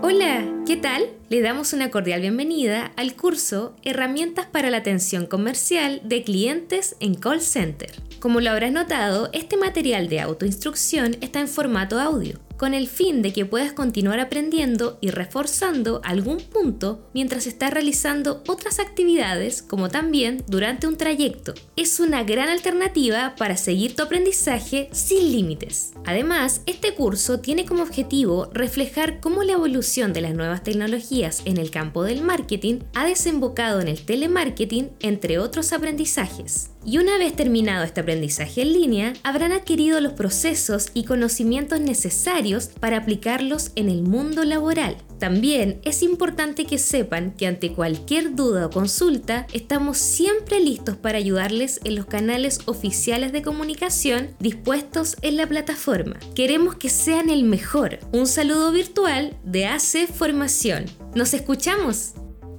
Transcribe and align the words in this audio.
Hola, 0.00 0.46
¿qué 0.64 0.76
tal? 0.76 1.10
Le 1.28 1.42
damos 1.42 1.72
una 1.72 1.90
cordial 1.90 2.20
bienvenida 2.20 2.92
al 2.96 3.16
curso 3.16 3.74
Herramientas 3.82 4.46
para 4.46 4.70
la 4.70 4.76
atención 4.76 5.26
comercial 5.26 6.00
de 6.04 6.22
clientes 6.22 6.94
en 7.00 7.14
call 7.14 7.40
center. 7.40 7.90
Como 8.20 8.40
lo 8.40 8.50
habrás 8.50 8.70
notado, 8.70 9.28
este 9.32 9.56
material 9.56 10.08
de 10.08 10.20
autoinstrucción 10.20 11.16
está 11.20 11.40
en 11.40 11.48
formato 11.48 11.98
audio 11.98 12.38
con 12.58 12.74
el 12.74 12.88
fin 12.88 13.22
de 13.22 13.32
que 13.32 13.46
puedas 13.46 13.72
continuar 13.72 14.20
aprendiendo 14.20 14.98
y 15.00 15.10
reforzando 15.10 16.02
algún 16.04 16.38
punto 16.38 17.08
mientras 17.14 17.46
estás 17.46 17.72
realizando 17.72 18.42
otras 18.46 18.80
actividades 18.80 19.62
como 19.62 19.88
también 19.88 20.44
durante 20.48 20.86
un 20.86 20.98
trayecto. 20.98 21.54
Es 21.76 22.00
una 22.00 22.24
gran 22.24 22.48
alternativa 22.48 23.34
para 23.38 23.56
seguir 23.56 23.96
tu 23.96 24.02
aprendizaje 24.02 24.88
sin 24.92 25.32
límites. 25.32 25.92
Además, 26.04 26.62
este 26.66 26.94
curso 26.94 27.40
tiene 27.40 27.64
como 27.64 27.82
objetivo 27.82 28.50
reflejar 28.52 29.20
cómo 29.20 29.44
la 29.44 29.52
evolución 29.52 30.12
de 30.12 30.20
las 30.20 30.34
nuevas 30.34 30.62
tecnologías 30.62 31.42
en 31.44 31.56
el 31.58 31.70
campo 31.70 32.02
del 32.02 32.22
marketing 32.22 32.80
ha 32.94 33.06
desembocado 33.06 33.80
en 33.80 33.88
el 33.88 34.04
telemarketing, 34.04 34.90
entre 35.00 35.38
otros 35.38 35.72
aprendizajes. 35.72 36.70
Y 36.84 36.98
una 36.98 37.18
vez 37.18 37.34
terminado 37.34 37.84
este 37.84 38.00
aprendizaje 38.00 38.62
en 38.62 38.72
línea, 38.72 39.12
habrán 39.22 39.52
adquirido 39.52 40.00
los 40.00 40.12
procesos 40.12 40.88
y 40.94 41.04
conocimientos 41.04 41.80
necesarios 41.80 42.70
para 42.80 42.98
aplicarlos 42.98 43.72
en 43.74 43.88
el 43.88 44.02
mundo 44.02 44.44
laboral. 44.44 44.96
También 45.18 45.80
es 45.82 46.02
importante 46.02 46.64
que 46.64 46.78
sepan 46.78 47.32
que 47.32 47.46
ante 47.46 47.72
cualquier 47.72 48.36
duda 48.36 48.66
o 48.66 48.70
consulta, 48.70 49.46
estamos 49.52 49.98
siempre 49.98 50.60
listos 50.60 50.96
para 50.96 51.18
ayudarles 51.18 51.80
en 51.84 51.96
los 51.96 52.06
canales 52.06 52.60
oficiales 52.66 53.32
de 53.32 53.42
comunicación 53.42 54.30
dispuestos 54.38 55.16
en 55.22 55.36
la 55.36 55.46
plataforma. 55.46 56.18
Queremos 56.34 56.76
que 56.76 56.88
sean 56.88 57.30
el 57.30 57.44
mejor. 57.44 57.98
Un 58.12 58.26
saludo 58.26 58.70
virtual 58.70 59.36
de 59.44 59.66
AC 59.66 60.06
Formación. 60.06 60.86
¿Nos 61.14 61.34
escuchamos? 61.34 62.12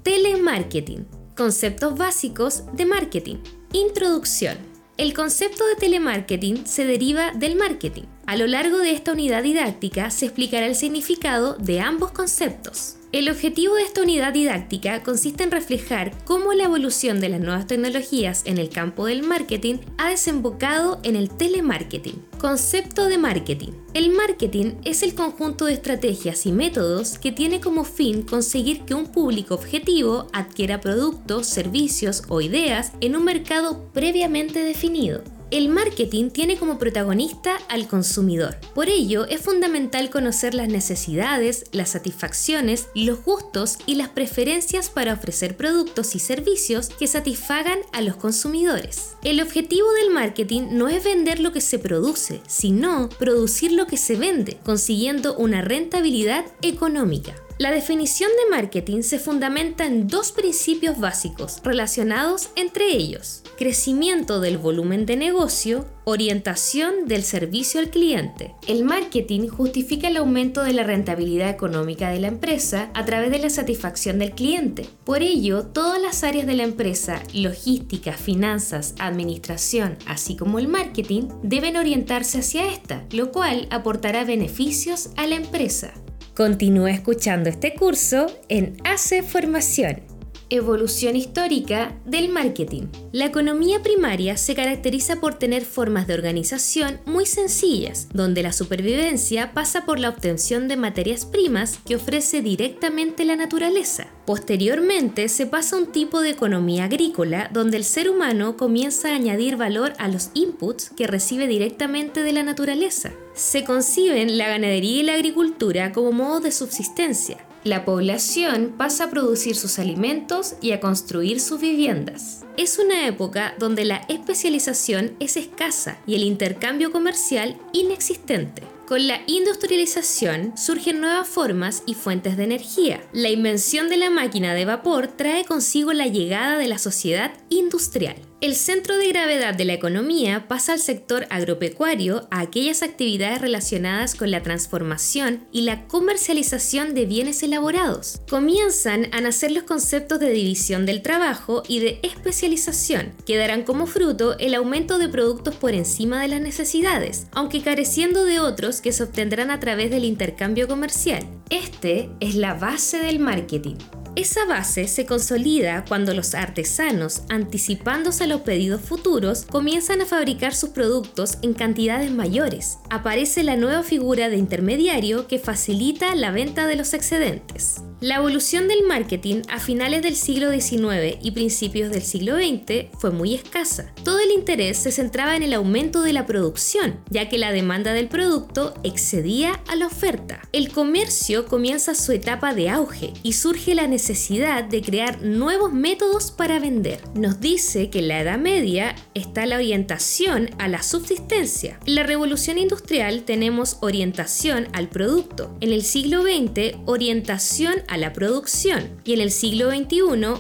Telemarketing. 0.04 1.08
Conceptos 1.36 1.98
básicos 1.98 2.64
de 2.74 2.86
marketing. 2.86 3.38
Introducción. 3.74 4.58
El 4.98 5.14
concepto 5.14 5.64
de 5.68 5.76
telemarketing 5.76 6.66
se 6.66 6.86
deriva 6.86 7.32
del 7.36 7.56
marketing. 7.56 8.06
A 8.26 8.36
lo 8.36 8.48
largo 8.48 8.80
de 8.80 8.94
esta 8.94 9.12
unidad 9.12 9.44
didáctica 9.44 10.10
se 10.10 10.26
explicará 10.26 10.66
el 10.66 10.74
significado 10.74 11.54
de 11.54 11.80
ambos 11.80 12.12
conceptos. 12.12 12.99
El 13.12 13.28
objetivo 13.28 13.74
de 13.74 13.82
esta 13.82 14.04
unidad 14.04 14.34
didáctica 14.34 15.02
consiste 15.02 15.44
en 15.44 15.50
reflejar 15.50 16.14
cómo 16.26 16.54
la 16.54 16.66
evolución 16.66 17.20
de 17.20 17.30
las 17.30 17.40
nuevas 17.40 17.66
tecnologías 17.66 18.44
en 18.46 18.60
el 18.60 18.70
campo 18.70 19.08
del 19.08 19.24
marketing 19.24 19.78
ha 19.98 20.12
desembocado 20.12 21.00
en 21.02 21.16
el 21.16 21.28
telemarketing. 21.30 22.24
Concepto 22.38 23.08
de 23.08 23.18
marketing. 23.18 23.72
El 23.96 24.12
marketing 24.12 24.76
es 24.86 25.02
el 25.02 25.16
conjunto 25.16 25.66
de 25.66 25.74
estrategias 25.74 26.46
y 26.46 26.52
métodos 26.52 27.18
que 27.18 27.32
tiene 27.32 27.60
como 27.60 27.84
fin 27.84 28.22
conseguir 28.22 28.86
que 28.86 28.94
un 28.94 29.08
público 29.08 29.56
objetivo 29.56 30.28
adquiera 30.32 30.80
productos, 30.80 31.48
servicios 31.48 32.22
o 32.28 32.42
ideas 32.42 32.92
en 33.02 33.16
un 33.16 33.24
mercado 33.24 33.90
previamente 33.92 34.64
definido. 34.64 35.24
El 35.52 35.70
marketing 35.70 36.30
tiene 36.30 36.58
como 36.58 36.78
protagonista 36.78 37.58
al 37.70 37.88
consumidor. 37.88 38.58
Por 38.76 38.88
ello, 38.88 39.26
es 39.26 39.42
fundamental 39.42 40.12
conocer 40.12 40.54
las 40.54 40.68
necesidades, 40.68 41.66
las 41.72 41.90
satisfacciones, 41.90 42.88
los 42.94 43.24
gustos 43.24 43.80
y 43.88 43.96
las 43.96 44.10
preferencias 44.10 44.92
para 44.92 45.14
ofrecer 45.14 45.58
productos 45.58 46.14
y 46.14 46.20
servicios 46.20 46.90
que 46.90 47.08
satisfagan 47.08 47.80
a 47.94 48.02
los 48.02 48.16
consumidores. 48.16 49.16
El 49.24 49.42
objetivo 49.42 49.92
del 49.94 50.12
marketing 50.12 50.68
no 50.72 50.88
es 50.88 51.04
vender 51.04 51.40
lo 51.40 51.52
que 51.52 51.62
se 51.62 51.80
produce, 51.80 52.42
sino 52.48 53.10
producir 53.18 53.72
lo 53.72 53.88
que 53.88 53.98
se 53.98 54.18
vende, 54.18 54.60
consiguiendo 54.64 55.36
una 55.36 55.62
rentabilidad 55.62 56.46
económica. 56.62 57.36
La 57.60 57.72
definición 57.72 58.32
de 58.42 58.56
marketing 58.56 59.02
se 59.02 59.20
fundamenta 59.20 59.86
en 59.86 60.08
dos 60.08 60.32
principios 60.32 60.98
básicos 60.98 61.60
relacionados 61.62 62.52
entre 62.56 62.94
ellos. 62.94 63.44
Crecimiento 63.58 64.40
del 64.40 64.58
volumen 64.58 65.06
de 65.06 65.18
negocio, 65.18 65.86
orientación 66.06 67.06
del 67.06 67.24
servicio 67.24 67.82
al 67.82 67.90
cliente. 67.90 68.56
El 68.66 68.86
marketing 68.86 69.50
justifica 69.50 70.08
el 70.08 70.16
aumento 70.16 70.64
de 70.64 70.72
la 70.72 70.84
rentabilidad 70.84 71.50
económica 71.50 72.12
de 72.12 72.22
la 72.22 72.30
empresa 72.30 72.92
a 72.94 73.04
través 73.04 73.30
de 73.30 73.40
la 73.40 73.50
satisfacción 73.50 74.20
del 74.20 74.32
cliente. 74.32 74.88
Por 75.04 75.22
ello, 75.22 75.66
todas 75.66 76.02
las 76.02 76.24
áreas 76.24 76.48
de 76.48 76.56
la 76.56 76.64
empresa, 76.64 77.22
logística, 77.34 78.14
finanzas, 78.14 78.96
administración, 79.00 79.98
así 80.06 80.38
como 80.38 80.60
el 80.60 80.70
marketing, 80.70 81.24
deben 81.44 81.76
orientarse 81.76 82.40
hacia 82.40 82.72
esta, 82.72 83.04
lo 83.12 83.34
cual 83.34 83.68
aportará 83.70 84.24
beneficios 84.24 85.10
a 85.18 85.28
la 85.28 85.36
empresa. 85.36 85.94
Continúa 86.40 86.92
escuchando 86.92 87.50
este 87.50 87.74
curso 87.74 88.28
en 88.48 88.78
ACE 88.86 89.24
Formación. 89.24 90.09
Evolución 90.52 91.16
histórica 91.16 91.96
del 92.06 92.30
marketing. 92.30 92.88
La 93.12 93.26
economía 93.26 93.84
primaria 93.84 94.36
se 94.36 94.56
caracteriza 94.56 95.18
por 95.18 95.36
tener 95.36 95.64
formas 95.64 96.08
de 96.08 96.16
organización 96.16 97.00
muy 97.06 97.28
sencillas, 97.28 98.08
donde 98.14 98.42
la 98.42 98.52
supervivencia 98.52 99.54
pasa 99.54 99.86
por 99.86 100.00
la 100.00 100.10
obtención 100.10 100.68
de 100.68 100.76
materias 100.76 101.26
primas 101.26 101.78
que 101.86 101.98
ofrece 101.98 102.42
directamente 102.42 103.26
la 103.26 103.36
naturaleza. 103.36 104.08
Posteriormente 104.26 105.30
se 105.30 105.46
pasa 105.46 105.76
a 105.76 105.80
un 105.80 105.92
tipo 105.92 106.20
de 106.22 106.32
economía 106.32 106.86
agrícola, 106.86 107.52
donde 107.54 107.78
el 107.78 107.84
ser 107.84 108.10
humano 108.10 108.58
comienza 108.58 109.10
a 109.10 109.16
añadir 109.16 109.56
valor 109.56 109.94
a 110.00 110.08
los 110.08 110.32
inputs 110.34 110.90
que 110.90 111.06
recibe 111.06 111.46
directamente 111.46 112.24
de 112.24 112.34
la 112.34 112.42
naturaleza. 112.42 113.12
Se 113.36 113.64
conciben 113.64 114.40
la 114.40 114.48
ganadería 114.48 115.02
y 115.02 115.04
la 115.04 115.14
agricultura 115.14 115.92
como 115.92 116.12
modos 116.12 116.42
de 116.42 116.52
subsistencia, 116.52 117.38
la 117.64 117.86
población 117.86 118.74
pasa 118.78 119.06
a 119.06 119.10
producir 119.10 119.56
sus 119.56 119.80
alimentos 119.80 120.56
y 120.62 120.72
a 120.72 120.80
construir 120.80 121.40
sus 121.42 121.60
viviendas. 121.60 122.46
Es 122.58 122.80
una 122.80 123.08
época 123.08 123.56
donde 123.60 123.86
la 123.86 123.98
especialización 124.08 125.16
es 125.20 125.38
escasa 125.38 125.98
y 126.06 126.16
el 126.16 126.24
intercambio 126.24 126.92
comercial 126.92 127.58
inexistente. 127.74 128.64
Con 128.88 129.08
la 129.08 129.22
industrialización 129.28 130.58
surgen 130.58 131.00
nuevas 131.00 131.28
formas 131.28 131.84
y 131.86 131.94
fuentes 131.94 132.38
de 132.38 132.46
energía. 132.46 133.02
La 133.14 133.30
invención 133.30 133.88
de 133.88 133.98
la 133.98 134.10
máquina 134.10 134.56
de 134.56 134.66
vapor 134.66 135.08
trae 135.08 135.46
consigo 135.46 135.94
la 135.94 136.08
llegada 136.08 136.58
de 136.58 136.68
la 136.68 136.80
sociedad 136.80 137.32
industrial. 137.50 138.16
El 138.42 138.56
centro 138.56 138.98
de 138.98 139.10
gravedad 139.10 139.54
de 139.54 139.66
la 139.66 139.74
economía 139.74 140.48
pasa 140.48 140.72
al 140.72 140.80
sector 140.80 141.28
agropecuario, 141.30 142.26
a 142.32 142.40
aquellas 142.40 142.84
actividades 142.84 143.42
relacionadas 143.42 144.16
con 144.16 144.32
la 144.32 144.44
transformación 144.44 145.46
y 145.52 145.64
la 145.64 145.88
comercialización 145.88 146.94
de 146.94 147.06
bienes 147.06 147.44
elaborados. 147.44 148.22
Comienzan 148.30 149.14
a 149.14 149.20
nacer 149.20 149.52
los 149.52 149.64
conceptos 149.64 150.22
de 150.22 150.32
división 150.32 150.86
del 150.86 151.02
trabajo 151.02 151.64
y 151.68 151.80
de 151.80 152.00
especialización, 152.02 153.12
que 153.26 153.36
darán 153.36 153.64
como 153.64 153.88
fruto 153.88 154.38
el 154.40 154.56
aumento 154.56 155.00
de 155.00 155.10
productos 155.10 155.56
por 155.56 155.74
encima 155.74 156.22
de 156.22 156.30
las 156.30 156.40
necesidades, 156.40 157.28
aunque 157.34 157.62
careciendo 157.62 158.24
de 158.24 158.40
otros 158.40 158.80
que 158.80 158.94
se 158.94 159.04
obtendrán 159.04 159.52
a 159.52 159.60
través 159.60 159.92
del 159.92 160.06
intercambio 160.06 160.70
comercial. 160.70 161.28
Este 161.50 162.10
es 162.22 162.36
la 162.36 162.54
base 162.54 163.00
del 163.00 163.20
marketing. 163.20 163.76
Esa 164.20 164.44
base 164.44 164.90
se 164.90 165.06
consolida 165.06 165.86
cuando 165.88 166.14
los 166.14 166.36
artesanos, 166.36 167.22
anticipándose 167.30 168.26
a 168.26 168.28
los 168.28 168.42
pedidos 168.42 168.82
futuros, 168.82 169.46
comienzan 169.46 170.02
a 170.02 170.06
fabricar 170.06 170.54
sus 170.54 170.72
productos 170.72 171.38
en 171.42 171.54
cantidades 171.54 172.12
mayores. 172.12 172.80
Aparece 172.90 173.44
la 173.44 173.56
nueva 173.56 173.82
figura 173.82 174.28
de 174.28 174.36
intermediario 174.36 175.26
que 175.28 175.40
facilita 175.40 176.14
la 176.16 176.32
venta 176.32 176.68
de 176.68 176.76
los 176.76 176.94
excedentes. 176.94 177.82
La 178.02 178.16
evolución 178.16 178.70
del 178.70 178.84
marketing 178.84 179.42
a 179.50 179.60
finales 179.60 180.02
del 180.02 180.16
siglo 180.16 180.54
XIX 180.54 181.18
y 181.22 181.32
principios 181.32 181.92
del 181.92 182.02
siglo 182.02 182.38
XX 182.38 182.86
fue 182.98 183.12
muy 183.12 183.36
escasa. 183.36 183.94
Todo 184.06 184.20
el 184.20 184.32
interés 184.32 184.78
se 184.78 184.94
centraba 184.94 185.36
en 185.36 185.44
el 185.44 185.54
aumento 185.54 186.02
de 186.02 186.14
la 186.14 186.26
producción, 186.26 187.02
ya 187.10 187.28
que 187.28 187.38
la 187.38 187.52
demanda 187.52 187.92
del 187.92 188.08
producto 188.08 188.74
excedía 188.84 189.60
a 189.68 189.76
la 189.76 189.88
oferta. 189.88 190.40
El 190.54 190.72
comercio 190.72 191.46
comienza 191.46 191.94
su 191.94 192.14
etapa 192.14 192.54
de 192.54 192.70
auge 192.70 193.12
y 193.22 193.34
surge 193.34 193.76
la 193.76 193.86
necesidad 193.86 194.64
de 194.64 194.82
crear 194.82 195.22
nuevos 195.22 195.74
métodos 195.74 196.32
para 196.32 196.58
vender. 196.58 197.02
Nos 197.16 197.42
dice 197.42 197.90
que 197.90 198.00
en 198.00 198.08
la 198.08 198.22
Edad 198.22 198.40
Media 198.40 198.96
está 199.14 199.46
la 199.46 199.58
orientación 199.58 200.52
a 200.58 200.70
la 200.70 200.84
subsistencia. 200.84 201.82
En 201.86 201.96
la 201.96 202.04
Revolución 202.04 202.60
Industrial 202.60 203.24
tenemos 203.24 203.76
orientación 203.82 204.70
al 204.72 204.88
producto. 204.88 205.54
En 205.60 205.74
el 205.74 205.84
siglo 205.84 206.24
XX, 206.24 206.78
orientación 206.86 207.74
a 207.90 207.98
la 207.98 208.14
producción 208.14 209.02
y 209.04 209.14
en 209.14 209.22
el 209.22 209.32
siglo 209.32 209.70
XXI 209.72 210.00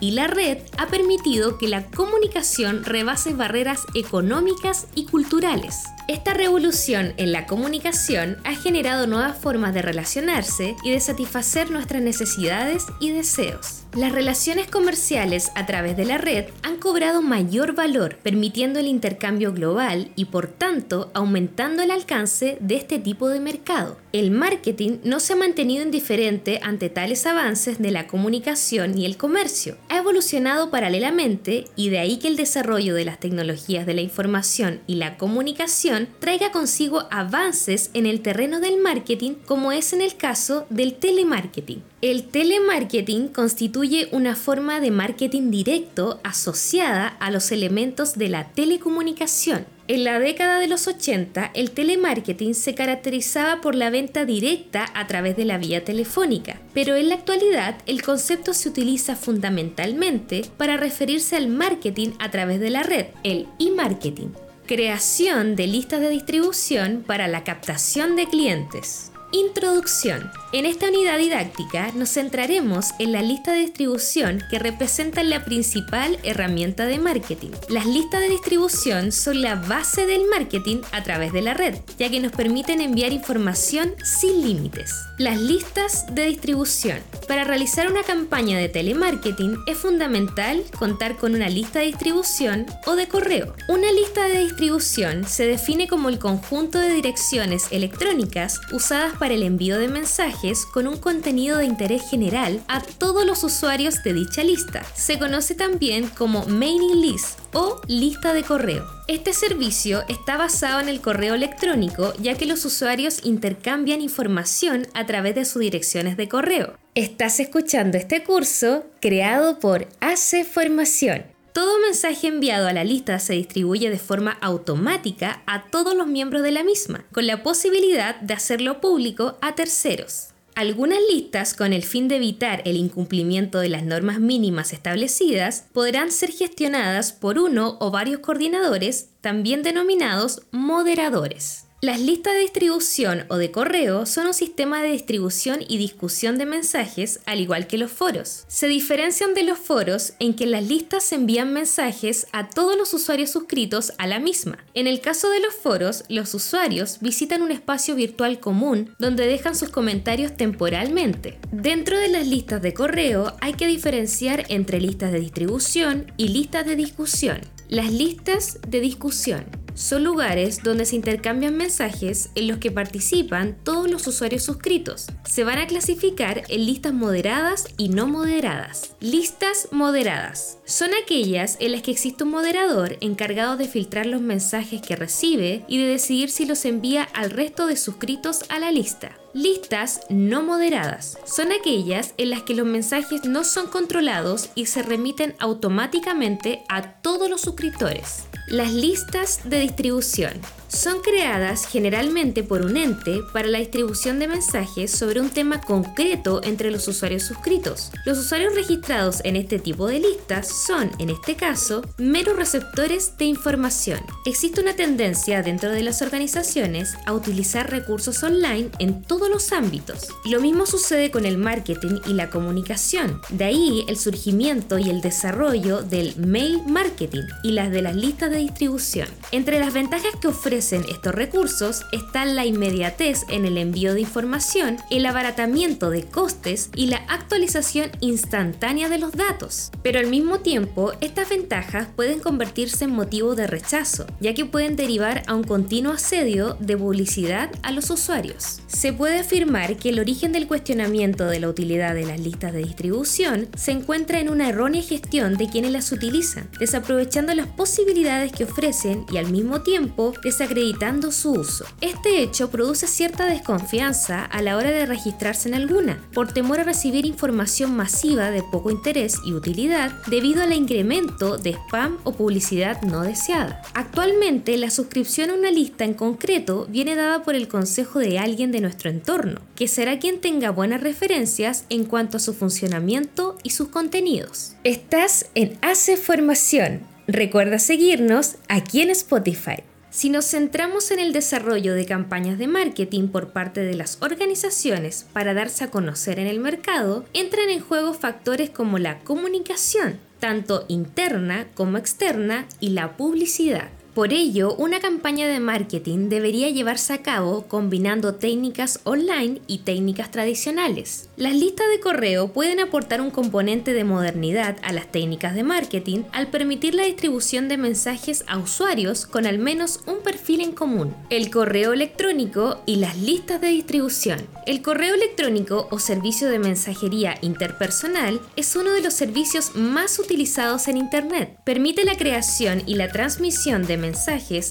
y 0.00 0.10
la 0.10 0.26
red 0.26 0.58
ha 0.76 0.88
permitido 0.88 1.56
que 1.56 1.68
la 1.68 1.86
comunicación 1.86 2.84
rebase 2.84 3.32
barreras 3.32 3.86
económicas 3.94 4.88
y 4.94 5.06
culturales. 5.06 5.84
Esta 6.06 6.34
revolución 6.34 7.14
en 7.16 7.32
la 7.32 7.46
comunicación 7.46 8.36
ha 8.44 8.54
generado 8.54 9.06
nuevas 9.06 9.38
formas 9.38 9.72
de 9.72 9.80
relacionarse 9.80 10.76
y 10.84 10.90
de 10.90 11.00
satisfacer 11.00 11.70
nuestras 11.70 12.02
necesidades 12.02 12.84
y 13.00 13.10
deseos. 13.10 13.85
Las 13.96 14.12
relaciones 14.12 14.66
comerciales 14.66 15.50
a 15.54 15.64
través 15.64 15.96
de 15.96 16.04
la 16.04 16.18
red 16.18 16.50
han 16.62 16.76
cobrado 16.76 17.22
mayor 17.22 17.74
valor, 17.74 18.18
permitiendo 18.22 18.78
el 18.78 18.88
intercambio 18.88 19.54
global 19.54 20.10
y 20.16 20.26
por 20.26 20.48
tanto 20.48 21.10
aumentando 21.14 21.82
el 21.82 21.90
alcance 21.90 22.58
de 22.60 22.76
este 22.76 22.98
tipo 22.98 23.30
de 23.30 23.40
mercado. 23.40 23.96
El 24.12 24.32
marketing 24.32 24.98
no 25.02 25.18
se 25.18 25.32
ha 25.32 25.36
mantenido 25.36 25.82
indiferente 25.82 26.60
ante 26.62 26.90
tales 26.90 27.24
avances 27.24 27.78
de 27.78 27.90
la 27.90 28.06
comunicación 28.06 28.98
y 28.98 29.06
el 29.06 29.16
comercio. 29.16 29.78
Ha 29.88 29.96
evolucionado 29.96 30.70
paralelamente 30.70 31.64
y 31.74 31.88
de 31.88 31.98
ahí 31.98 32.18
que 32.18 32.28
el 32.28 32.36
desarrollo 32.36 32.94
de 32.94 33.06
las 33.06 33.18
tecnologías 33.18 33.86
de 33.86 33.94
la 33.94 34.02
información 34.02 34.80
y 34.86 34.96
la 34.96 35.16
comunicación 35.16 36.10
traiga 36.18 36.52
consigo 36.52 37.04
avances 37.10 37.90
en 37.94 38.04
el 38.04 38.20
terreno 38.20 38.60
del 38.60 38.76
marketing 38.76 39.36
como 39.46 39.72
es 39.72 39.94
en 39.94 40.02
el 40.02 40.18
caso 40.18 40.66
del 40.68 40.96
telemarketing. 40.96 41.82
El 42.02 42.24
telemarketing 42.24 43.28
constituye 43.28 44.08
una 44.12 44.36
forma 44.36 44.80
de 44.80 44.90
marketing 44.90 45.50
directo 45.50 46.20
asociada 46.24 47.08
a 47.08 47.30
los 47.30 47.50
elementos 47.52 48.18
de 48.18 48.28
la 48.28 48.52
telecomunicación. 48.52 49.64
En 49.88 50.04
la 50.04 50.18
década 50.18 50.58
de 50.60 50.66
los 50.66 50.88
80, 50.88 51.52
el 51.54 51.70
telemarketing 51.70 52.54
se 52.54 52.74
caracterizaba 52.74 53.62
por 53.62 53.74
la 53.74 53.88
venta 53.88 54.26
directa 54.26 54.84
a 54.92 55.06
través 55.06 55.38
de 55.38 55.46
la 55.46 55.56
vía 55.56 55.84
telefónica, 55.84 56.60
pero 56.74 56.96
en 56.96 57.08
la 57.08 57.14
actualidad 57.14 57.78
el 57.86 58.02
concepto 58.02 58.52
se 58.52 58.68
utiliza 58.68 59.16
fundamentalmente 59.16 60.42
para 60.58 60.76
referirse 60.76 61.34
al 61.34 61.48
marketing 61.48 62.10
a 62.18 62.30
través 62.30 62.60
de 62.60 62.68
la 62.68 62.82
red, 62.82 63.06
el 63.24 63.46
e-marketing, 63.58 64.28
creación 64.66 65.56
de 65.56 65.66
listas 65.66 66.00
de 66.02 66.10
distribución 66.10 67.04
para 67.06 67.26
la 67.26 67.42
captación 67.42 68.16
de 68.16 68.26
clientes. 68.26 69.12
Introducción. 69.32 70.30
En 70.52 70.66
esta 70.66 70.88
unidad 70.88 71.18
didáctica 71.18 71.90
nos 71.94 72.10
centraremos 72.10 72.86
en 73.00 73.10
la 73.10 73.22
lista 73.22 73.52
de 73.52 73.60
distribución 73.60 74.40
que 74.48 74.60
representan 74.60 75.28
la 75.28 75.44
principal 75.44 76.18
herramienta 76.22 76.86
de 76.86 77.00
marketing. 77.00 77.50
Las 77.68 77.86
listas 77.86 78.20
de 78.20 78.28
distribución 78.28 79.10
son 79.10 79.42
la 79.42 79.56
base 79.56 80.06
del 80.06 80.28
marketing 80.28 80.78
a 80.92 81.02
través 81.02 81.32
de 81.32 81.42
la 81.42 81.54
red, 81.54 81.74
ya 81.98 82.08
que 82.08 82.20
nos 82.20 82.30
permiten 82.30 82.80
enviar 82.80 83.12
información 83.12 83.94
sin 84.04 84.42
límites. 84.42 84.94
Las 85.18 85.38
listas 85.38 86.06
de 86.14 86.26
distribución. 86.26 87.00
Para 87.26 87.42
realizar 87.42 87.90
una 87.90 88.04
campaña 88.04 88.56
de 88.58 88.68
telemarketing 88.68 89.56
es 89.66 89.76
fundamental 89.76 90.62
contar 90.78 91.16
con 91.16 91.34
una 91.34 91.48
lista 91.48 91.80
de 91.80 91.86
distribución 91.86 92.66
o 92.86 92.94
de 92.94 93.08
correo. 93.08 93.54
Una 93.68 93.90
lista 93.90 94.28
de 94.28 94.38
distribución 94.38 95.24
se 95.24 95.46
define 95.46 95.88
como 95.88 96.08
el 96.08 96.20
conjunto 96.20 96.78
de 96.78 96.92
direcciones 96.92 97.66
electrónicas 97.72 98.60
usadas 98.72 99.15
para 99.18 99.34
el 99.34 99.42
envío 99.42 99.78
de 99.78 99.88
mensajes 99.88 100.66
con 100.66 100.86
un 100.86 100.96
contenido 100.96 101.58
de 101.58 101.66
interés 101.66 102.02
general 102.08 102.62
a 102.68 102.80
todos 102.80 103.24
los 103.24 103.44
usuarios 103.44 104.02
de 104.02 104.12
dicha 104.12 104.42
lista. 104.42 104.84
Se 104.94 105.18
conoce 105.18 105.54
también 105.54 106.08
como 106.08 106.44
mailing 106.46 107.00
list 107.00 107.38
o 107.52 107.80
lista 107.86 108.32
de 108.32 108.42
correo. 108.42 108.86
Este 109.08 109.32
servicio 109.32 110.02
está 110.08 110.36
basado 110.36 110.80
en 110.80 110.88
el 110.88 111.00
correo 111.00 111.34
electrónico 111.34 112.12
ya 112.20 112.36
que 112.36 112.46
los 112.46 112.64
usuarios 112.64 113.24
intercambian 113.24 114.00
información 114.00 114.86
a 114.94 115.06
través 115.06 115.34
de 115.34 115.44
sus 115.44 115.60
direcciones 115.62 116.16
de 116.16 116.28
correo. 116.28 116.76
Estás 116.94 117.40
escuchando 117.40 117.98
este 117.98 118.24
curso 118.24 118.84
creado 119.00 119.58
por 119.58 119.86
AC 120.00 120.44
Formación. 120.44 121.35
Todo 121.56 121.78
mensaje 121.78 122.26
enviado 122.26 122.68
a 122.68 122.74
la 122.74 122.84
lista 122.84 123.18
se 123.18 123.32
distribuye 123.32 123.88
de 123.88 123.98
forma 123.98 124.32
automática 124.42 125.42
a 125.46 125.70
todos 125.70 125.94
los 125.94 126.06
miembros 126.06 126.42
de 126.42 126.50
la 126.50 126.62
misma, 126.62 127.06
con 127.14 127.26
la 127.26 127.42
posibilidad 127.42 128.20
de 128.20 128.34
hacerlo 128.34 128.82
público 128.82 129.38
a 129.40 129.54
terceros. 129.54 130.34
Algunas 130.54 130.98
listas, 131.10 131.54
con 131.54 131.72
el 131.72 131.82
fin 131.82 132.08
de 132.08 132.16
evitar 132.16 132.60
el 132.66 132.76
incumplimiento 132.76 133.58
de 133.58 133.70
las 133.70 133.84
normas 133.84 134.20
mínimas 134.20 134.74
establecidas, 134.74 135.64
podrán 135.72 136.12
ser 136.12 136.30
gestionadas 136.30 137.14
por 137.14 137.38
uno 137.38 137.78
o 137.80 137.90
varios 137.90 138.20
coordinadores, 138.20 139.08
también 139.22 139.62
denominados 139.62 140.42
moderadores. 140.50 141.65
Las 141.82 142.00
listas 142.00 142.32
de 142.32 142.40
distribución 142.40 143.26
o 143.28 143.36
de 143.36 143.50
correo 143.50 144.06
son 144.06 144.28
un 144.28 144.34
sistema 144.34 144.82
de 144.82 144.92
distribución 144.92 145.60
y 145.68 145.76
discusión 145.76 146.38
de 146.38 146.46
mensajes, 146.46 147.20
al 147.26 147.38
igual 147.38 147.66
que 147.66 147.76
los 147.76 147.92
foros. 147.92 148.44
Se 148.48 148.66
diferencian 148.66 149.34
de 149.34 149.42
los 149.42 149.58
foros 149.58 150.14
en 150.18 150.32
que 150.32 150.46
las 150.46 150.66
listas 150.66 151.12
envían 151.12 151.52
mensajes 151.52 152.28
a 152.32 152.48
todos 152.48 152.78
los 152.78 152.94
usuarios 152.94 153.28
suscritos 153.28 153.92
a 153.98 154.06
la 154.06 154.20
misma. 154.20 154.64
En 154.72 154.86
el 154.86 155.02
caso 155.02 155.28
de 155.28 155.40
los 155.40 155.54
foros, 155.54 156.04
los 156.08 156.32
usuarios 156.32 157.00
visitan 157.00 157.42
un 157.42 157.52
espacio 157.52 157.94
virtual 157.94 158.40
común 158.40 158.94
donde 158.98 159.26
dejan 159.26 159.54
sus 159.54 159.68
comentarios 159.68 160.34
temporalmente. 160.34 161.38
Dentro 161.52 161.98
de 161.98 162.08
las 162.08 162.26
listas 162.26 162.62
de 162.62 162.72
correo 162.72 163.36
hay 163.42 163.52
que 163.52 163.66
diferenciar 163.66 164.46
entre 164.48 164.80
listas 164.80 165.12
de 165.12 165.20
distribución 165.20 166.10
y 166.16 166.28
listas 166.28 166.64
de 166.64 166.74
discusión. 166.74 167.42
Las 167.68 167.92
listas 167.92 168.60
de 168.66 168.80
discusión 168.80 169.65
son 169.76 170.02
lugares 170.02 170.62
donde 170.62 170.86
se 170.86 170.96
intercambian 170.96 171.56
mensajes 171.56 172.30
en 172.34 172.48
los 172.48 172.58
que 172.58 172.72
participan 172.72 173.56
todos 173.62 173.88
los 173.88 174.06
usuarios 174.06 174.42
suscritos. 174.42 175.06
Se 175.24 175.44
van 175.44 175.58
a 175.58 175.66
clasificar 175.66 176.42
en 176.48 176.66
listas 176.66 176.92
moderadas 176.92 177.68
y 177.76 177.90
no 177.90 178.06
moderadas. 178.06 178.96
Listas 179.00 179.68
moderadas 179.70 180.58
son 180.64 180.90
aquellas 181.00 181.58
en 181.60 181.72
las 181.72 181.82
que 181.82 181.90
existe 181.90 182.24
un 182.24 182.30
moderador 182.30 182.96
encargado 183.00 183.56
de 183.56 183.68
filtrar 183.68 184.06
los 184.06 184.20
mensajes 184.20 184.80
que 184.80 184.96
recibe 184.96 185.64
y 185.68 185.78
de 185.78 185.88
decidir 185.88 186.30
si 186.30 186.46
los 186.46 186.64
envía 186.64 187.04
al 187.14 187.30
resto 187.30 187.66
de 187.66 187.76
suscritos 187.76 188.44
a 188.48 188.58
la 188.58 188.72
lista. 188.72 189.16
Listas 189.36 190.00
no 190.08 190.42
moderadas 190.42 191.18
son 191.26 191.52
aquellas 191.52 192.14
en 192.16 192.30
las 192.30 192.40
que 192.40 192.54
los 192.54 192.64
mensajes 192.64 193.26
no 193.26 193.44
son 193.44 193.66
controlados 193.66 194.48
y 194.54 194.64
se 194.64 194.82
remiten 194.82 195.36
automáticamente 195.38 196.64
a 196.70 196.92
todos 197.02 197.28
los 197.28 197.42
suscriptores. 197.42 198.24
Las 198.48 198.72
listas 198.72 199.40
de 199.44 199.60
distribución 199.60 200.40
Son 200.76 201.00
creadas 201.00 201.66
generalmente 201.66 202.42
por 202.42 202.60
un 202.60 202.76
ente 202.76 203.22
para 203.32 203.48
la 203.48 203.60
distribución 203.60 204.18
de 204.18 204.28
mensajes 204.28 204.90
sobre 204.90 205.22
un 205.22 205.30
tema 205.30 205.62
concreto 205.62 206.42
entre 206.44 206.70
los 206.70 206.86
usuarios 206.86 207.22
suscritos. 207.22 207.90
Los 208.04 208.18
usuarios 208.18 208.54
registrados 208.54 209.22
en 209.24 209.36
este 209.36 209.58
tipo 209.58 209.86
de 209.86 210.00
listas 210.00 210.48
son, 210.66 210.90
en 210.98 211.08
este 211.08 211.34
caso, 211.34 211.80
meros 211.96 212.36
receptores 212.36 213.16
de 213.16 213.24
información. 213.24 214.00
Existe 214.26 214.60
una 214.60 214.76
tendencia 214.76 215.42
dentro 215.42 215.70
de 215.70 215.82
las 215.82 216.02
organizaciones 216.02 216.92
a 217.06 217.14
utilizar 217.14 217.70
recursos 217.70 218.22
online 218.22 218.68
en 218.78 219.02
todos 219.02 219.30
los 219.30 219.52
ámbitos. 219.52 220.08
Lo 220.26 220.40
mismo 220.40 220.66
sucede 220.66 221.10
con 221.10 221.24
el 221.24 221.38
marketing 221.38 222.00
y 222.06 222.12
la 222.12 222.28
comunicación. 222.28 223.22
De 223.30 223.44
ahí 223.44 223.86
el 223.88 223.96
surgimiento 223.96 224.78
y 224.78 224.90
el 224.90 225.00
desarrollo 225.00 225.80
del 225.80 226.14
mail 226.18 226.60
marketing 226.66 227.22
y 227.42 227.52
las 227.52 227.70
de 227.70 227.80
las 227.80 227.96
listas 227.96 228.30
de 228.30 228.36
distribución. 228.36 229.08
Entre 229.32 229.58
las 229.58 229.72
ventajas 229.72 230.12
que 230.20 230.28
ofrecen 230.66 230.90
estos 230.90 231.14
recursos 231.14 231.82
están 231.92 232.34
la 232.34 232.44
inmediatez 232.44 233.24
en 233.28 233.44
el 233.44 233.56
envío 233.56 233.94
de 233.94 234.00
información, 234.00 234.78
el 234.90 235.06
abaratamiento 235.06 235.90
de 235.90 236.02
costes 236.02 236.70
y 236.74 236.86
la 236.86 236.98
actualización 237.08 237.90
instantánea 238.00 238.88
de 238.88 238.98
los 238.98 239.12
datos. 239.12 239.70
Pero 239.82 240.00
al 240.00 240.08
mismo 240.08 240.40
tiempo, 240.40 240.92
estas 241.00 241.28
ventajas 241.28 241.86
pueden 241.94 242.18
convertirse 242.18 242.84
en 242.84 242.90
motivo 242.90 243.36
de 243.36 243.46
rechazo, 243.46 244.06
ya 244.20 244.34
que 244.34 244.44
pueden 244.44 244.74
derivar 244.74 245.22
a 245.26 245.34
un 245.34 245.44
continuo 245.44 245.92
asedio 245.92 246.54
de 246.58 246.76
publicidad 246.76 247.50
a 247.62 247.70
los 247.70 247.90
usuarios. 247.90 248.60
Se 248.66 248.92
puede 248.92 249.20
afirmar 249.20 249.76
que 249.76 249.90
el 249.90 250.00
origen 250.00 250.32
del 250.32 250.48
cuestionamiento 250.48 251.26
de 251.26 251.40
la 251.40 251.48
utilidad 251.48 251.94
de 251.94 252.06
las 252.06 252.18
listas 252.18 252.52
de 252.52 252.64
distribución 252.64 253.48
se 253.56 253.70
encuentra 253.70 254.18
en 254.18 254.30
una 254.30 254.48
errónea 254.48 254.82
gestión 254.82 255.34
de 255.34 255.48
quienes 255.48 255.70
las 255.70 255.92
utilizan, 255.92 256.48
desaprovechando 256.58 257.34
las 257.34 257.46
posibilidades 257.46 258.32
que 258.32 258.44
ofrecen 258.44 259.06
y 259.12 259.18
al 259.18 259.30
mismo 259.30 259.62
tiempo 259.62 260.12
desacreditando 260.46 261.10
su 261.10 261.32
uso. 261.32 261.64
Este 261.80 262.22
hecho 262.22 262.50
produce 262.50 262.86
cierta 262.86 263.26
desconfianza 263.26 264.24
a 264.24 264.42
la 264.42 264.56
hora 264.56 264.70
de 264.70 264.86
registrarse 264.86 265.48
en 265.48 265.54
alguna, 265.54 265.98
por 266.14 266.32
temor 266.32 266.60
a 266.60 266.64
recibir 266.64 267.04
información 267.04 267.74
masiva 267.74 268.30
de 268.30 268.42
poco 268.42 268.70
interés 268.70 269.16
y 269.24 269.32
utilidad 269.32 269.90
debido 270.06 270.42
al 270.42 270.52
incremento 270.52 271.36
de 271.36 271.50
spam 271.50 271.98
o 272.04 272.12
publicidad 272.12 272.80
no 272.82 273.02
deseada. 273.02 273.62
Actualmente, 273.74 274.56
la 274.56 274.70
suscripción 274.70 275.30
a 275.30 275.34
una 275.34 275.50
lista 275.50 275.84
en 275.84 275.94
concreto 275.94 276.66
viene 276.70 276.94
dada 276.94 277.24
por 277.24 277.34
el 277.34 277.48
consejo 277.48 277.98
de 277.98 278.18
alguien 278.18 278.52
de 278.52 278.60
nuestro 278.60 278.90
entorno, 278.90 279.40
que 279.56 279.66
será 279.66 279.98
quien 279.98 280.20
tenga 280.20 280.50
buenas 280.50 280.80
referencias 280.80 281.64
en 281.70 281.84
cuanto 281.84 282.18
a 282.18 282.20
su 282.20 282.34
funcionamiento 282.34 283.36
y 283.42 283.50
sus 283.50 283.68
contenidos. 283.68 284.52
Estás 284.62 285.26
en 285.34 285.58
Hace 285.60 285.96
Formación. 285.96 286.82
Recuerda 287.08 287.58
seguirnos 287.58 288.36
aquí 288.48 288.80
en 288.82 288.90
Spotify. 288.90 289.62
Si 289.96 290.10
nos 290.10 290.26
centramos 290.26 290.90
en 290.90 291.00
el 291.00 291.14
desarrollo 291.14 291.74
de 291.74 291.86
campañas 291.86 292.36
de 292.36 292.46
marketing 292.46 293.08
por 293.08 293.32
parte 293.32 293.62
de 293.62 293.74
las 293.74 293.96
organizaciones 294.02 295.06
para 295.14 295.32
darse 295.32 295.64
a 295.64 295.70
conocer 295.70 296.18
en 296.18 296.26
el 296.26 296.38
mercado, 296.38 297.06
entran 297.14 297.48
en 297.48 297.60
juego 297.60 297.94
factores 297.94 298.50
como 298.50 298.78
la 298.78 298.98
comunicación, 298.98 299.98
tanto 300.20 300.66
interna 300.68 301.46
como 301.54 301.78
externa, 301.78 302.46
y 302.60 302.70
la 302.70 302.98
publicidad. 302.98 303.70
Por 303.96 304.12
ello, 304.12 304.54
una 304.56 304.78
campaña 304.78 305.26
de 305.26 305.40
marketing 305.40 306.10
debería 306.10 306.50
llevarse 306.50 306.92
a 306.92 307.00
cabo 307.00 307.46
combinando 307.48 308.16
técnicas 308.16 308.80
online 308.84 309.40
y 309.46 309.60
técnicas 309.60 310.10
tradicionales. 310.10 311.08
Las 311.16 311.34
listas 311.34 311.66
de 311.70 311.80
correo 311.80 312.28
pueden 312.28 312.60
aportar 312.60 313.00
un 313.00 313.10
componente 313.10 313.72
de 313.72 313.84
modernidad 313.84 314.58
a 314.62 314.74
las 314.74 314.92
técnicas 314.92 315.34
de 315.34 315.44
marketing 315.44 316.02
al 316.12 316.26
permitir 316.26 316.74
la 316.74 316.82
distribución 316.82 317.48
de 317.48 317.56
mensajes 317.56 318.22
a 318.26 318.36
usuarios 318.36 319.06
con 319.06 319.24
al 319.24 319.38
menos 319.38 319.80
un 319.86 320.02
perfil 320.02 320.42
en 320.42 320.52
común. 320.52 320.94
El 321.08 321.30
correo 321.30 321.72
electrónico 321.72 322.60
y 322.66 322.76
las 322.76 322.98
listas 322.98 323.40
de 323.40 323.48
distribución. 323.48 324.26
El 324.44 324.60
correo 324.60 324.94
electrónico 324.94 325.68
o 325.70 325.78
servicio 325.78 326.28
de 326.28 326.38
mensajería 326.38 327.14
interpersonal 327.22 328.20
es 328.36 328.56
uno 328.56 328.72
de 328.72 328.82
los 328.82 328.92
servicios 328.92 329.54
más 329.54 329.98
utilizados 329.98 330.68
en 330.68 330.76
Internet. 330.76 331.38
Permite 331.44 331.86
la 331.86 331.96
creación 331.96 332.62
y 332.66 332.74
la 332.74 332.88
transmisión 332.88 333.66
de 333.66 333.78
mensajes 333.78 333.85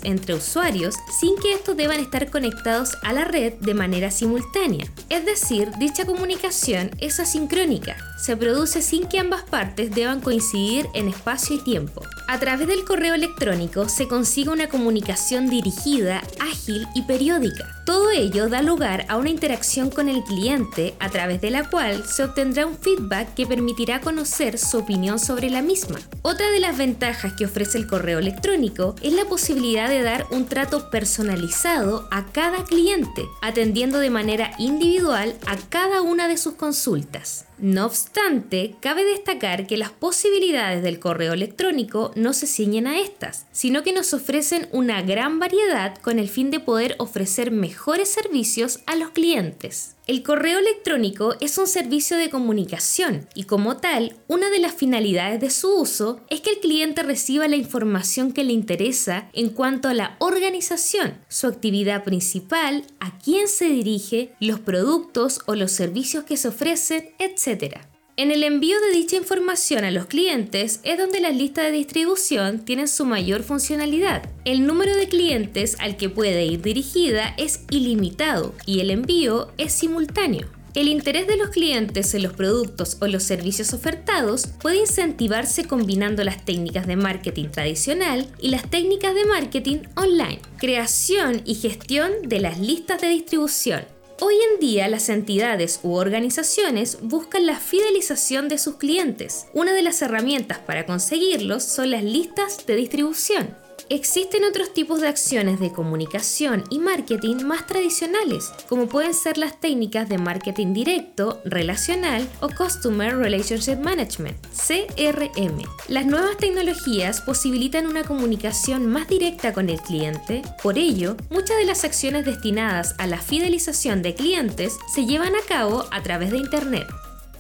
entre 0.04 0.36
usuarios 0.36 0.96
sin 1.20 1.36
que 1.38 1.54
estos 1.54 1.75
deban 1.75 2.00
estar 2.00 2.30
conectados 2.30 2.98
a 3.04 3.13
la 3.13 3.25
red 3.25 3.54
de 3.54 3.74
manera 3.74 4.12
simultánea. 4.12 4.86
Es 5.10 5.25
decir, 5.25 5.72
dicha 5.80 6.06
comunicación 6.06 6.92
es 7.00 7.20
asincrónica, 7.20 7.98
se 8.18 8.38
produce 8.38 8.82
sin 8.82 9.08
que 9.08 9.20
ambas 9.20 9.44
partes 9.44 9.92
deban 9.92 10.22
coincidir 10.22 10.88
en 10.94 11.08
espacio 11.08 11.58
y 11.58 11.63
tiempo. 11.63 12.01
A 12.27 12.39
través 12.39 12.68
del 12.68 12.86
correo 12.86 13.13
electrónico 13.13 13.89
se 13.89 14.08
consigue 14.08 14.50
una 14.50 14.68
comunicación 14.68 15.50
dirigida, 15.50 16.22
ágil 16.39 16.88
y 16.96 17.04
periódica. 17.04 17.75
Todo 17.86 18.10
ello 18.10 18.50
da 18.50 18.63
lugar 18.63 19.06
a 19.10 19.18
una 19.18 19.30
interacción 19.30 19.92
con 19.92 20.10
el 20.10 20.24
cliente 20.24 20.96
a 21.00 21.10
través 21.10 21.39
de 21.39 21.51
la 21.51 21.70
cual 21.70 22.03
se 22.07 22.24
obtendrá 22.24 22.66
un 22.66 22.75
feedback 22.75 23.36
que 23.36 23.46
permitirá 23.46 24.01
conocer 24.01 24.57
su 24.57 24.79
opinión 24.79 25.20
sobre 25.20 25.51
la 25.51 25.62
misma. 25.62 26.00
Otra 26.24 26.50
de 26.50 26.60
las 26.60 26.77
ventajas 26.77 27.33
que 27.33 27.46
ofrece 27.46 27.77
el 27.77 27.86
correo 27.86 28.18
electrónico 28.18 28.96
es 29.03 29.14
la 29.14 29.25
posibilidad 29.25 29.88
de 29.88 30.01
dar 30.01 30.25
un 30.31 30.46
trato 30.46 30.90
personalizado 30.90 32.07
a 32.10 32.25
cada 32.25 32.64
cliente, 32.64 33.24
atendiendo 33.44 34.00
de 34.00 34.10
manera 34.10 34.51
individual 34.57 35.36
a 35.46 35.55
cada 35.70 36.01
una 36.01 36.27
de 36.27 36.38
sus 36.38 36.55
consultas. 36.55 37.45
No 37.66 37.88
obstante, 37.88 38.75
cabe 38.80 39.04
destacar 39.04 39.66
que 39.66 39.75
las 39.75 39.90
posibilidades 39.90 40.84
del 40.84 41.00
correo 41.00 41.34
electrónico 41.34 42.12
no 42.14 42.32
se 42.34 42.46
ciñen 42.46 42.86
a 42.86 43.00
estas, 43.00 43.48
sino 43.51 43.82
que 43.82 43.92
nos 43.92 44.14
ofrecen 44.14 44.68
una 44.72 45.01
gran 45.01 45.40
variedad 45.40 45.98
con 45.98 46.20
el 46.20 46.30
fin 46.30 46.51
de 46.51 46.60
poder 46.60 46.94
ofrecer 47.00 47.50
mejores 47.50 48.08
servicios 48.08 48.82
a 48.86 48.96
los 48.96 49.10
clientes. 49.10 49.95
El 50.07 50.22
correo 50.22 50.59
electrónico 50.59 51.33
es 51.39 51.57
un 51.57 51.65
servicio 51.65 52.15
de 52.15 52.29
comunicación 52.29 53.27
y 53.33 53.46
como 53.46 53.77
tal, 53.77 54.15
una 54.27 54.51
de 54.51 54.59
las 54.59 54.75
finalidades 54.75 55.41
de 55.41 55.50
su 55.50 55.81
uso 55.81 56.22
es 56.29 56.41
que 56.41 56.51
el 56.51 56.59
cliente 56.59 57.01
reciba 57.01 57.48
la 57.48 57.55
información 57.55 58.31
que 58.31 58.44
le 58.44 58.53
interesa 58.53 59.29
en 59.33 59.50
cuanto 59.50 59.87
a 59.87 59.96
la 59.96 60.15
organización, 60.20 61.18
su 61.27 61.48
actividad 61.48 62.03
principal, 62.03 62.83
a 63.00 63.18
quién 63.18 63.48
se 63.48 63.65
dirige, 63.65 64.35
los 64.39 64.59
productos 64.59 65.39
o 65.48 65.55
los 65.55 65.72
servicios 65.72 66.24
que 66.24 66.37
se 66.37 66.50
ofrecen, 66.50 67.09
etc. 67.18 67.95
En 68.18 68.32
el 68.32 68.44
envío 68.44 68.80
de 68.80 68.98
dicha 68.98 69.18
información 69.18 69.84
a 69.84 69.92
los 69.92 70.06
clientes 70.06 70.80
es 70.84 70.98
donde 70.98 71.20
las 71.20 71.36
listas 71.36 71.66
de 71.66 71.72
distribución 71.72 72.64
tienen 72.64 72.88
su 72.88 73.04
mayor 73.06 73.44
funcionalidad. 73.44 74.30
El 74.46 74.66
número 74.66 74.96
de 74.96 75.10
clientes 75.10 75.75
al 75.80 75.98
que 75.98 76.08
puede 76.08 76.46
ir 76.46 76.62
dirigida 76.62 77.36
es 77.38 77.66
ilimitado 77.70 78.56
y 78.66 78.80
el 78.80 78.92
envío 78.92 79.51
es 79.58 79.74
simultáneo. 79.74 80.48
El 80.75 80.88
interés 80.88 81.28
de 81.28 81.36
los 81.36 81.50
clientes 81.50 82.14
en 82.14 82.24
los 82.24 82.32
productos 82.32 82.98
o 83.01 83.08
los 83.08 83.24
servicios 83.24 83.74
ofertados 83.74 84.48
puede 84.62 84.80
incentivarse 84.80 85.66
combinando 85.66 86.24
las 86.24 86.44
técnicas 86.46 86.88
de 86.88 86.96
marketing 86.96 87.50
tradicional 87.50 88.28
y 88.40 88.48
las 88.48 88.70
técnicas 88.70 89.14
de 89.14 89.25
marketing 89.25 89.80
online, 89.96 90.40
creación 90.58 91.42
y 91.44 91.56
gestión 91.56 92.12
de 92.24 92.40
las 92.40 92.60
listas 92.60 93.01
de 93.01 93.10
distribución, 93.10 93.86
Hoy 94.22 94.36
en 94.54 94.62
día 94.62 94.88
las 94.88 95.10
entidades 95.10 95.82
u 95.84 95.96
organizaciones 95.96 97.00
buscan 97.01 97.46
la 97.46 97.60
fidelización 97.60 98.48
de 98.48 98.58
sus 98.58 98.78
clientes. 98.78 99.48
Una 99.51 99.74
de 99.74 99.82
las 99.82 100.01
herramientas 100.01 100.60
para 100.60 100.86
conseguirlos 100.86 101.64
son 101.64 101.92
las 101.92 102.01
listas 102.01 102.66
de 102.66 102.78
distribución. 102.78 103.65
Existen 103.90 104.44
otros 104.44 104.74
tipos 104.74 105.00
de 105.02 105.08
acciones 105.08 105.60
de 105.60 105.72
comunicación 105.72 106.64
y 106.72 106.80
marketing 106.80 107.44
más 107.44 107.68
tradicionales, 107.68 108.52
como 108.68 108.88
pueden 108.88 109.14
ser 109.14 109.38
las 109.38 109.60
técnicas 109.60 110.10
de 110.10 110.18
marketing 110.18 110.74
directo, 110.74 111.40
relacional 111.46 112.28
o 112.42 112.50
Customer 112.50 113.16
Relationship 113.16 113.78
Management, 113.78 114.38
CRM. 114.48 115.62
Las 115.88 116.08
nuevas 116.08 116.36
tecnologías 116.38 117.22
posibilitan 117.22 117.86
una 117.86 118.04
comunicación 118.04 118.88
más 118.88 119.08
directa 119.08 119.54
con 119.54 119.70
el 119.70 119.80
cliente, 119.80 120.42
por 120.64 120.80
ello, 120.80 121.16
muchas 121.30 121.58
de 121.58 121.66
las 121.66 121.84
acciones 121.84 122.26
destinadas 122.26 122.96
a 122.98 123.06
la 123.06 123.20
fidelización 123.20 124.02
de 124.02 124.16
clientes 124.16 124.78
se 124.96 125.06
llevan 125.06 125.36
a 125.36 125.46
cabo 125.48 125.86
a 125.92 126.02
través 126.02 126.32
de 126.32 126.38
Internet. 126.38 126.88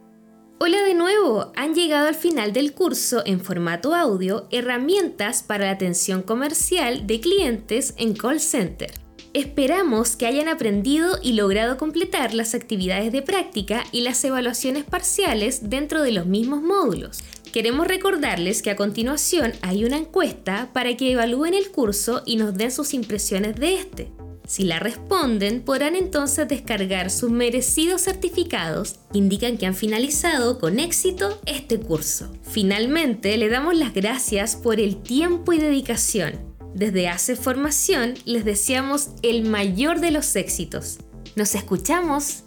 Hola 0.65 0.81
de 0.81 0.93
nuevo, 0.93 1.51
han 1.57 1.75
llegado 1.75 2.07
al 2.07 2.15
final 2.15 2.53
del 2.53 2.71
curso 2.71 3.21
en 3.25 3.41
formato 3.41 3.93
audio 3.93 4.47
Herramientas 4.49 5.43
para 5.43 5.65
la 5.65 5.71
atención 5.71 6.21
comercial 6.21 7.05
de 7.05 7.19
clientes 7.19 7.93
en 7.97 8.13
call 8.13 8.39
center. 8.39 8.89
Esperamos 9.33 10.15
que 10.15 10.25
hayan 10.25 10.47
aprendido 10.47 11.17
y 11.21 11.33
logrado 11.33 11.75
completar 11.75 12.33
las 12.33 12.55
actividades 12.55 13.11
de 13.11 13.21
práctica 13.21 13.83
y 13.91 14.03
las 14.03 14.23
evaluaciones 14.23 14.85
parciales 14.85 15.69
dentro 15.69 16.01
de 16.01 16.13
los 16.13 16.27
mismos 16.27 16.61
módulos. 16.61 17.19
Queremos 17.51 17.85
recordarles 17.85 18.61
que 18.61 18.69
a 18.69 18.77
continuación 18.77 19.51
hay 19.63 19.83
una 19.83 19.97
encuesta 19.97 20.69
para 20.71 20.95
que 20.95 21.11
evalúen 21.11 21.55
el 21.55 21.71
curso 21.71 22.21
y 22.25 22.37
nos 22.37 22.53
den 22.53 22.71
sus 22.71 22.93
impresiones 22.93 23.57
de 23.57 23.75
este. 23.75 24.11
Si 24.45 24.63
la 24.63 24.79
responden, 24.79 25.61
podrán 25.61 25.95
entonces 25.95 26.47
descargar 26.47 27.09
sus 27.09 27.31
merecidos 27.31 28.01
certificados 28.01 28.95
indican 29.13 29.57
que 29.57 29.65
han 29.65 29.75
finalizado 29.75 30.59
con 30.59 30.79
éxito 30.79 31.39
este 31.45 31.79
curso. 31.79 32.31
Finalmente, 32.41 33.37
le 33.37 33.49
damos 33.49 33.75
las 33.75 33.93
gracias 33.93 34.55
por 34.55 34.79
el 34.79 35.01
tiempo 35.01 35.53
y 35.53 35.59
dedicación. 35.59 36.53
Desde 36.75 37.07
Hace 37.07 37.35
Formación 37.35 38.15
les 38.25 38.45
deseamos 38.45 39.09
el 39.21 39.43
mayor 39.43 39.99
de 39.99 40.11
los 40.11 40.35
éxitos. 40.35 40.99
Nos 41.35 41.55
escuchamos 41.55 42.43